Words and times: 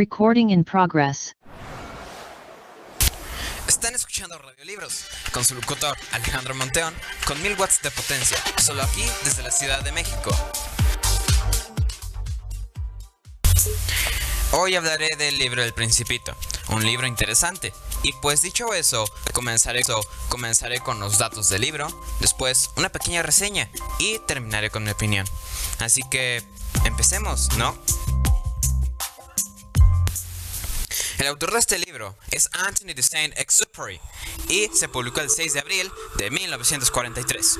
Recording 0.00 0.48
in 0.48 0.64
progress. 0.64 1.36
Están 3.68 3.94
escuchando 3.94 4.38
Radiolibros 4.38 5.04
con 5.30 5.44
su 5.44 5.54
locutor 5.54 5.94
Alejandro 6.12 6.54
Monteón 6.54 6.94
con 7.26 7.42
1000 7.42 7.60
watts 7.60 7.82
de 7.82 7.90
potencia, 7.90 8.38
solo 8.56 8.82
aquí 8.82 9.04
desde 9.24 9.42
la 9.42 9.50
Ciudad 9.50 9.84
de 9.84 9.92
México. 9.92 10.30
Hoy 14.52 14.74
hablaré 14.74 15.10
del 15.18 15.36
libro 15.36 15.62
El 15.62 15.74
Principito, 15.74 16.34
un 16.70 16.82
libro 16.82 17.06
interesante. 17.06 17.74
Y 18.02 18.14
pues 18.22 18.40
dicho 18.40 18.72
eso, 18.72 19.04
comenzaré, 19.34 19.82
comenzaré 20.30 20.80
con 20.80 20.98
los 20.98 21.18
datos 21.18 21.50
del 21.50 21.60
libro, 21.60 21.88
después 22.20 22.70
una 22.78 22.88
pequeña 22.88 23.20
reseña 23.22 23.68
y 23.98 24.18
terminaré 24.20 24.70
con 24.70 24.82
mi 24.82 24.92
opinión. 24.92 25.26
Así 25.78 26.00
que 26.10 26.42
empecemos, 26.86 27.54
¿no? 27.58 27.76
El 31.20 31.26
autor 31.26 31.52
de 31.52 31.58
este 31.58 31.78
libro 31.78 32.16
es 32.30 32.48
Anthony 32.54 32.94
de 32.94 33.02
Saint-Exupéry 33.02 34.00
y 34.48 34.70
se 34.72 34.88
publicó 34.88 35.20
el 35.20 35.28
6 35.28 35.52
de 35.52 35.60
abril 35.60 35.92
de 36.16 36.30
1943. 36.30 37.58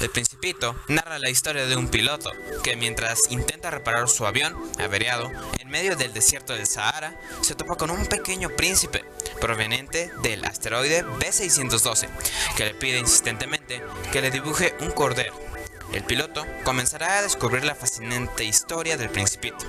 El 0.00 0.10
Principito 0.10 0.76
narra 0.86 1.18
la 1.18 1.30
historia 1.30 1.64
de 1.64 1.74
un 1.74 1.88
piloto 1.88 2.30
que 2.62 2.76
mientras 2.76 3.22
intenta 3.30 3.70
reparar 3.70 4.10
su 4.10 4.26
avión 4.26 4.54
averiado 4.78 5.30
en 5.58 5.70
medio 5.70 5.96
del 5.96 6.12
desierto 6.12 6.52
del 6.52 6.66
Sahara, 6.66 7.18
se 7.40 7.54
topa 7.54 7.76
con 7.76 7.90
un 7.90 8.04
pequeño 8.04 8.50
príncipe 8.50 9.06
proveniente 9.40 10.12
del 10.20 10.44
asteroide 10.44 11.02
B612 11.02 12.10
que 12.58 12.66
le 12.66 12.74
pide 12.74 12.98
insistentemente 12.98 13.82
que 14.12 14.20
le 14.20 14.30
dibuje 14.30 14.74
un 14.80 14.90
cordero 14.90 15.34
el 15.92 16.04
piloto 16.04 16.44
comenzará 16.64 17.18
a 17.18 17.22
descubrir 17.22 17.64
la 17.64 17.74
fascinante 17.74 18.44
historia 18.44 18.96
del 18.96 19.08
Principito, 19.08 19.64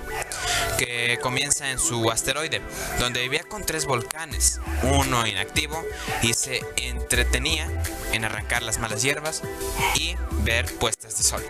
que 0.78 1.20
comienza 1.22 1.72
en 1.72 1.80
su 1.80 2.10
asteroide, 2.12 2.62
donde 3.00 3.22
vivía 3.22 3.44
con 3.44 3.66
tres 3.66 3.86
volcanes, 3.86 4.60
uno 4.84 5.26
inactivo, 5.26 5.84
y 6.22 6.34
se 6.34 6.62
entretenía 6.78 7.70
en 8.14 8.26
arrancar 8.26 8.64
las 8.64 8.80
malas 8.80 9.02
hierbas 9.02 9.42
y 9.96 10.16
ver 10.44 10.66
puestas 10.76 11.18
de 11.18 11.24
sol. 11.24 11.44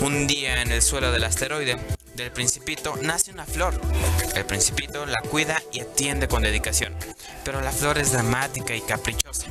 Un 0.00 0.26
día 0.26 0.62
en 0.62 0.70
el 0.72 0.82
suelo 0.82 1.12
del 1.12 1.24
asteroide, 1.24 1.78
del 2.14 2.30
principito 2.30 2.96
nace 3.02 3.32
una 3.32 3.44
flor. 3.44 3.80
El 4.34 4.44
principito 4.44 5.04
la 5.06 5.20
cuida 5.30 5.62
y 5.72 5.80
atiende 5.80 6.28
con 6.28 6.42
dedicación, 6.42 6.94
pero 7.44 7.60
la 7.60 7.72
flor 7.72 7.98
es 7.98 8.12
dramática 8.12 8.74
y 8.74 8.80
caprichosa, 8.80 9.46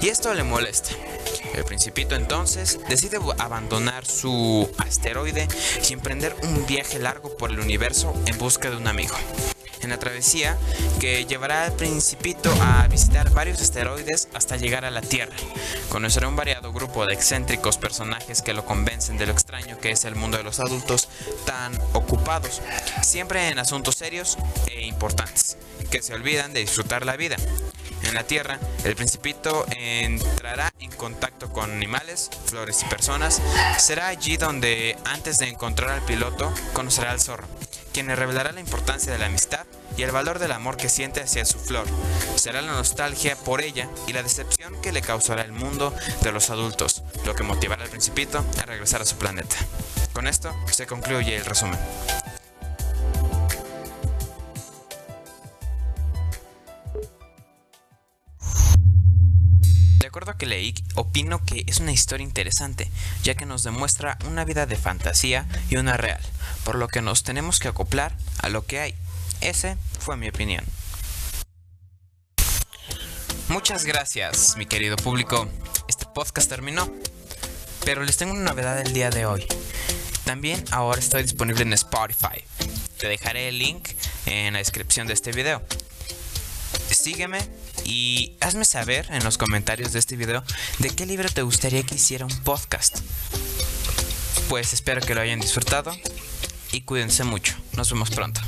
y 0.00 0.08
esto 0.08 0.32
le 0.34 0.42
molesta. 0.42 0.90
El 1.56 1.64
principito 1.64 2.14
entonces 2.14 2.78
decide 2.86 3.18
abandonar 3.38 4.04
su 4.04 4.70
asteroide 4.76 5.48
y 5.88 5.92
emprender 5.94 6.36
un 6.42 6.66
viaje 6.66 6.98
largo 6.98 7.34
por 7.38 7.50
el 7.50 7.60
universo 7.60 8.14
en 8.26 8.36
busca 8.36 8.68
de 8.68 8.76
un 8.76 8.86
amigo. 8.86 9.16
En 9.80 9.88
la 9.88 9.98
travesía 9.98 10.58
que 11.00 11.24
llevará 11.24 11.64
al 11.64 11.72
principito 11.72 12.52
a 12.60 12.86
visitar 12.88 13.30
varios 13.30 13.62
asteroides 13.62 14.28
hasta 14.34 14.56
llegar 14.56 14.84
a 14.84 14.90
la 14.90 15.00
Tierra. 15.00 15.36
Conocerá 15.88 16.28
un 16.28 16.36
variado 16.36 16.72
grupo 16.72 17.06
de 17.06 17.14
excéntricos 17.14 17.78
personajes 17.78 18.42
que 18.42 18.52
lo 18.52 18.66
convencen 18.66 19.16
de 19.16 19.26
lo 19.26 19.32
extraño 19.32 19.78
que 19.78 19.92
es 19.92 20.04
el 20.04 20.14
mundo 20.14 20.36
de 20.36 20.42
los 20.42 20.60
adultos 20.60 21.08
tan 21.46 21.72
ocupados, 21.94 22.60
siempre 23.02 23.48
en 23.48 23.58
asuntos 23.58 23.94
serios 23.94 24.36
e 24.66 24.84
importantes, 24.86 25.56
que 25.90 26.02
se 26.02 26.14
olvidan 26.14 26.52
de 26.52 26.60
disfrutar 26.60 27.06
la 27.06 27.16
vida 27.16 27.36
en 28.08 28.14
la 28.14 28.24
Tierra, 28.24 28.58
el 28.84 28.94
principito 28.96 29.66
entrará 29.70 30.72
en 30.80 30.90
contacto 30.92 31.52
con 31.52 31.70
animales, 31.70 32.30
flores 32.46 32.82
y 32.82 32.86
personas. 32.86 33.40
Será 33.78 34.08
allí 34.08 34.36
donde, 34.36 34.96
antes 35.04 35.38
de 35.38 35.48
encontrar 35.48 35.90
al 35.90 36.02
piloto, 36.02 36.52
conocerá 36.72 37.10
al 37.10 37.20
zorro, 37.20 37.46
quien 37.92 38.06
le 38.06 38.16
revelará 38.16 38.52
la 38.52 38.60
importancia 38.60 39.12
de 39.12 39.18
la 39.18 39.26
amistad 39.26 39.66
y 39.96 40.02
el 40.02 40.10
valor 40.10 40.38
del 40.38 40.52
amor 40.52 40.76
que 40.76 40.88
siente 40.88 41.22
hacia 41.22 41.44
su 41.44 41.58
flor. 41.58 41.86
Será 42.36 42.62
la 42.62 42.72
nostalgia 42.72 43.36
por 43.36 43.60
ella 43.60 43.88
y 44.06 44.12
la 44.12 44.22
decepción 44.22 44.80
que 44.80 44.92
le 44.92 45.02
causará 45.02 45.42
el 45.42 45.52
mundo 45.52 45.94
de 46.22 46.32
los 46.32 46.50
adultos, 46.50 47.02
lo 47.24 47.34
que 47.34 47.42
motivará 47.42 47.84
al 47.84 47.90
principito 47.90 48.44
a 48.60 48.66
regresar 48.66 49.02
a 49.02 49.06
su 49.06 49.16
planeta. 49.16 49.56
Con 50.12 50.26
esto 50.26 50.54
se 50.70 50.86
concluye 50.86 51.36
el 51.36 51.44
resumen. 51.44 51.78
Acuerdo 60.16 60.38
que 60.38 60.46
leí, 60.46 60.74
opino 60.94 61.44
que 61.44 61.64
es 61.66 61.78
una 61.78 61.92
historia 61.92 62.24
interesante, 62.24 62.90
ya 63.22 63.34
que 63.34 63.44
nos 63.44 63.64
demuestra 63.64 64.16
una 64.26 64.46
vida 64.46 64.64
de 64.64 64.76
fantasía 64.76 65.46
y 65.68 65.76
una 65.76 65.98
real, 65.98 66.22
por 66.64 66.76
lo 66.76 66.88
que 66.88 67.02
nos 67.02 67.22
tenemos 67.22 67.58
que 67.58 67.68
acoplar 67.68 68.16
a 68.38 68.48
lo 68.48 68.64
que 68.64 68.80
hay. 68.80 68.94
Ese 69.42 69.76
fue 69.98 70.16
mi 70.16 70.30
opinión. 70.30 70.64
Muchas 73.48 73.84
gracias, 73.84 74.56
mi 74.56 74.64
querido 74.64 74.96
público. 74.96 75.48
Este 75.86 76.06
podcast 76.06 76.48
terminó, 76.48 76.90
pero 77.84 78.02
les 78.02 78.16
tengo 78.16 78.32
una 78.32 78.52
novedad 78.52 78.80
el 78.80 78.94
día 78.94 79.10
de 79.10 79.26
hoy. 79.26 79.46
También 80.24 80.64
ahora 80.70 80.98
estoy 80.98 81.24
disponible 81.24 81.60
en 81.60 81.74
Spotify. 81.74 82.42
Te 82.98 83.08
dejaré 83.08 83.48
el 83.48 83.58
link 83.58 83.90
en 84.24 84.54
la 84.54 84.60
descripción 84.60 85.06
de 85.08 85.12
este 85.12 85.32
video. 85.32 85.62
Sígueme 87.06 87.38
y 87.84 88.32
hazme 88.40 88.64
saber 88.64 89.06
en 89.12 89.22
los 89.22 89.38
comentarios 89.38 89.92
de 89.92 90.00
este 90.00 90.16
video 90.16 90.42
de 90.80 90.90
qué 90.90 91.06
libro 91.06 91.28
te 91.28 91.42
gustaría 91.42 91.84
que 91.84 91.94
hiciera 91.94 92.26
un 92.26 92.36
podcast. 92.42 92.98
Pues 94.48 94.72
espero 94.72 95.00
que 95.00 95.14
lo 95.14 95.20
hayan 95.20 95.38
disfrutado 95.38 95.96
y 96.72 96.80
cuídense 96.80 97.22
mucho. 97.22 97.54
Nos 97.76 97.92
vemos 97.92 98.10
pronto. 98.10 98.40